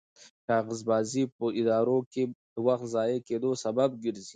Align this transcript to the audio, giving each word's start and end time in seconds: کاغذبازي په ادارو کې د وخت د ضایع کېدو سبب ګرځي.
کاغذبازي 0.47 1.23
په 1.37 1.45
ادارو 1.59 1.97
کې 2.11 2.23
د 2.53 2.55
وخت 2.67 2.85
د 2.87 2.91
ضایع 2.95 3.19
کېدو 3.27 3.49
سبب 3.63 3.89
ګرځي. 4.03 4.29